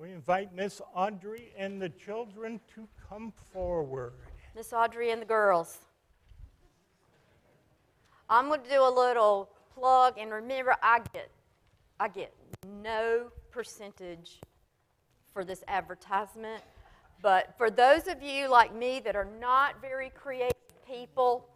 [0.00, 4.12] We invite Miss Audrey and the children to come forward.
[4.54, 5.78] Miss Audrey and the girls.
[8.30, 11.32] I'm going to do a little plug, and remember, I get,
[11.98, 12.32] I get
[12.80, 14.38] no percentage
[15.32, 16.62] for this advertisement.
[17.20, 20.54] But for those of you like me that are not very creative
[20.86, 21.48] people,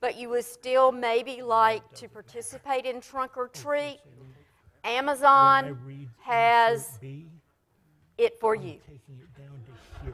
[0.00, 4.00] but you would still maybe like to participate in Trunk or Treat,
[4.84, 6.98] Amazon has
[8.18, 8.78] it for you.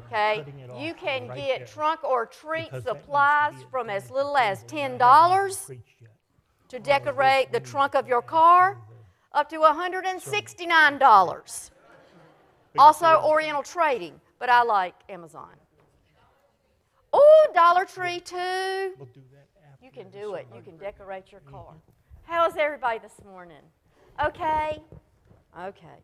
[0.06, 0.44] Okay?
[0.78, 5.76] You can get trunk or treat supplies from as little as $10
[6.68, 8.78] to decorate the trunk of your car
[9.32, 11.70] up to $169.
[12.78, 15.50] Also, Oriental Trading, but I like Amazon.
[17.12, 18.94] Oh, Dollar Tree too.
[19.82, 20.46] You can do it.
[20.54, 21.74] You can decorate your car.
[22.22, 23.60] How is everybody this morning?
[24.24, 24.82] Okay?
[25.60, 26.00] Okay.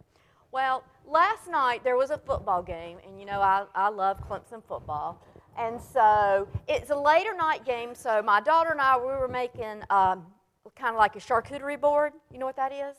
[0.51, 4.63] Well, last night there was a football game, and you know I, I love Clemson
[4.67, 5.23] football.
[5.59, 9.83] And so it's a later night game, so my daughter and I, we were making
[9.91, 10.25] um,
[10.77, 12.13] kind of like a charcuterie board.
[12.33, 12.97] You know what that is?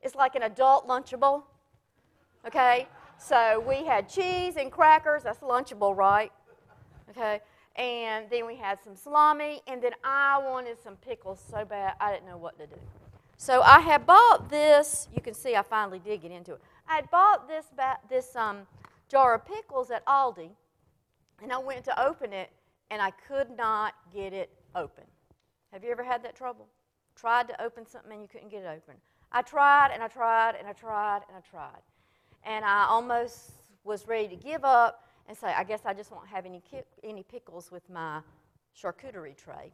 [0.00, 1.42] It's like an adult Lunchable.
[2.46, 2.86] Okay?
[3.18, 5.24] So we had cheese and crackers.
[5.24, 6.30] That's Lunchable, right?
[7.10, 7.40] Okay?
[7.74, 12.12] And then we had some salami, and then I wanted some pickles so bad I
[12.12, 12.80] didn't know what to do.
[13.36, 15.08] So I had bought this.
[15.14, 16.60] You can see I finally did get into it.
[16.88, 17.66] I had bought this,
[18.08, 18.66] this um,
[19.08, 20.50] jar of pickles at Aldi,
[21.42, 22.50] and I went to open it,
[22.90, 25.04] and I could not get it open.
[25.72, 26.66] Have you ever had that trouble?
[27.14, 28.94] Tried to open something and you couldn't get it open.
[29.32, 31.82] I tried and I tried and I tried and I tried.
[32.44, 33.52] And I almost
[33.84, 36.62] was ready to give up and say, I guess I just won't have any,
[37.04, 38.20] any pickles with my
[38.80, 39.72] charcuterie tray.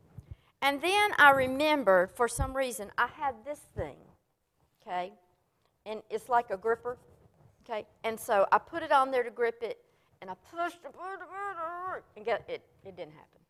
[0.62, 3.96] And then I remembered, for some reason, I had this thing,
[4.82, 5.12] okay?
[5.94, 6.98] And it's like a gripper,
[7.64, 7.86] okay?
[8.02, 9.78] And so I put it on there to grip it,
[10.20, 10.78] and I pushed
[12.16, 13.40] and get it, it didn't happen.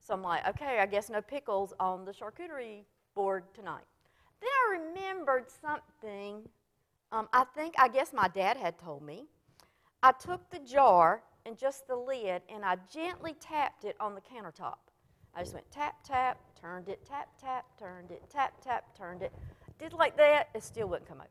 [0.00, 2.84] So I'm like, okay, I guess no pickles on the charcuterie
[3.14, 3.84] board tonight.
[4.40, 6.48] Then I remembered something.
[7.12, 9.26] Um, I think, I guess my dad had told me.
[10.02, 14.22] I took the jar and just the lid, and I gently tapped it on the
[14.22, 14.76] countertop.
[15.34, 19.32] I just went tap, tap, turned it, tap, tap, turned it, tap, tap, turned it.
[19.78, 21.30] Did like that, it still wouldn't come open.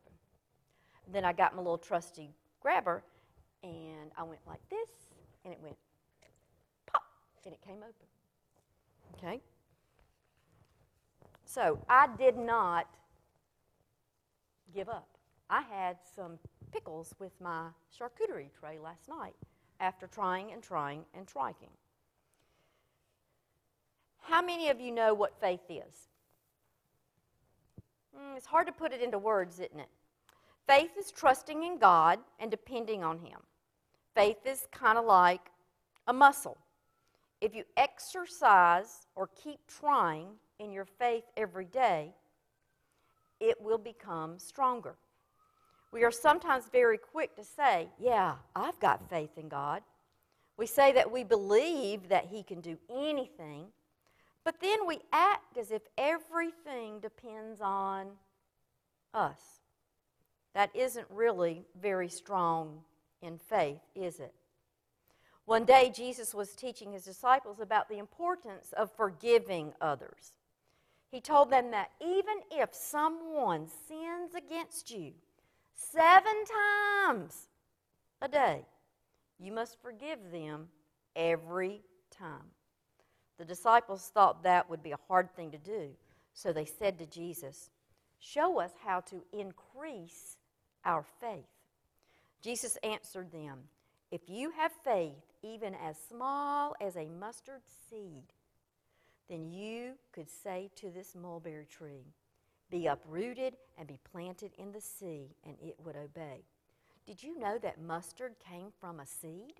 [1.11, 2.29] Then I got my little trusty
[2.61, 3.03] grabber,
[3.63, 4.89] and I went like this,
[5.43, 5.77] and it went
[6.85, 7.03] pop,
[7.45, 9.17] and it came open.
[9.17, 9.41] Okay?
[11.45, 12.87] So I did not
[14.73, 15.07] give up.
[15.49, 16.39] I had some
[16.71, 17.67] pickles with my
[17.97, 19.35] charcuterie tray last night
[19.79, 21.53] after trying and trying and trying.
[24.21, 26.07] How many of you know what faith is?
[28.15, 29.89] Mm, it's hard to put it into words, isn't it?
[30.67, 33.39] Faith is trusting in God and depending on Him.
[34.15, 35.51] Faith is kind of like
[36.07, 36.57] a muscle.
[37.41, 40.27] If you exercise or keep trying
[40.59, 42.13] in your faith every day,
[43.39, 44.95] it will become stronger.
[45.91, 49.81] We are sometimes very quick to say, Yeah, I've got faith in God.
[50.57, 53.65] We say that we believe that He can do anything,
[54.43, 58.07] but then we act as if everything depends on
[59.13, 59.39] us.
[60.53, 62.81] That isn't really very strong
[63.21, 64.33] in faith, is it?
[65.45, 70.33] One day, Jesus was teaching his disciples about the importance of forgiving others.
[71.11, 75.11] He told them that even if someone sins against you
[75.73, 76.33] seven
[77.05, 77.49] times
[78.21, 78.65] a day,
[79.37, 80.69] you must forgive them
[81.15, 82.51] every time.
[83.37, 85.89] The disciples thought that would be a hard thing to do,
[86.33, 87.69] so they said to Jesus,
[88.19, 90.37] Show us how to increase
[90.85, 91.45] our faith.
[92.41, 93.59] Jesus answered them,
[94.11, 98.23] If you have faith even as small as a mustard seed,
[99.29, 102.05] then you could say to this mulberry tree,
[102.69, 106.43] Be uprooted and be planted in the sea, and it would obey.
[107.05, 109.55] Did you know that mustard came from a seed?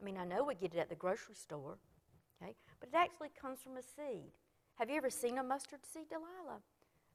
[0.00, 1.76] I mean, I know we get it at the grocery store,
[2.42, 4.32] okay, but it actually comes from a seed.
[4.76, 6.60] Have you ever seen a mustard seed, Delilah?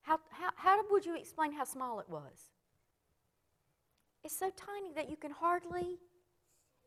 [0.03, 2.51] How, how, how would you explain how small it was?
[4.23, 5.99] It's so tiny that you can hardly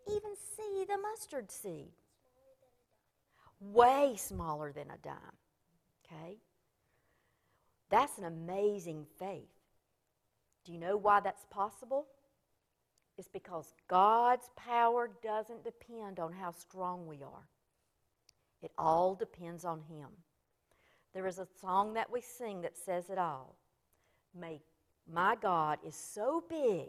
[0.08, 1.90] even see the mustard seed.
[3.61, 5.14] Way smaller than a dime.
[6.05, 6.38] Okay?
[7.91, 9.49] That's an amazing faith.
[10.64, 12.06] Do you know why that's possible?
[13.17, 17.49] It's because God's power doesn't depend on how strong we are,
[18.62, 20.08] it all depends on Him.
[21.14, 23.56] There is a song that we sing that says it all.
[24.38, 24.60] May
[25.10, 26.88] my God is so big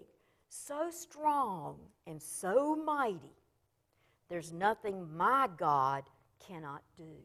[0.49, 1.77] so strong
[2.07, 3.35] and so mighty,
[4.27, 6.03] there's nothing my God
[6.45, 7.15] cannot do.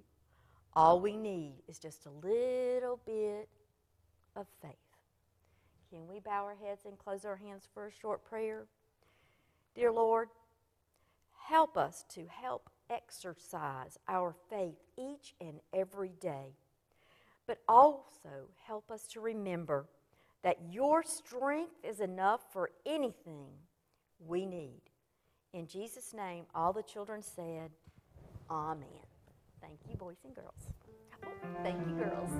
[0.74, 3.48] All we need is just a little bit
[4.36, 4.72] of faith.
[5.90, 8.66] Can we bow our heads and close our hands for a short prayer?
[9.74, 10.28] Dear Lord,
[11.48, 16.56] help us to help exercise our faith each and every day,
[17.46, 19.86] but also help us to remember
[20.42, 23.48] that your strength is enough for anything
[24.26, 24.82] we need.
[25.52, 27.70] In Jesus' name, all the children said,
[28.50, 28.88] Amen.
[29.60, 30.68] Thank you, boys and girls.
[31.24, 31.28] Oh,
[31.62, 32.30] thank you, girls.